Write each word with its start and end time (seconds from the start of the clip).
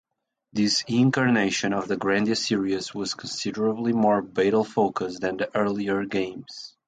This 0.51 0.83
incarnation 0.87 1.73
of 1.73 1.87
the 1.87 1.95
"Grandia" 1.95 2.35
series 2.35 2.91
was 2.91 3.13
considerably 3.13 3.93
more 3.93 4.23
battle-focused 4.23 5.21
than 5.21 5.37
the 5.37 5.55
earlier 5.55 6.05
games. 6.05 6.75